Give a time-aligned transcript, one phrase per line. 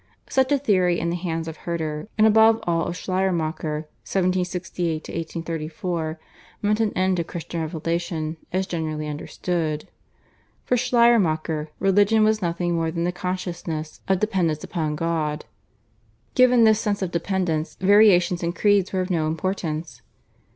[0.27, 6.19] Such a theory in the hands of Herder and above all of Schleiermacher (1768 1834)
[6.63, 9.87] meant an end to Christian revelation as generally understood.
[10.65, 15.45] For Schleiermacher religion was nothing more than the consciousness of dependence upon God.
[16.33, 20.01] Given this sense of dependence, variations in creeds were of no importance.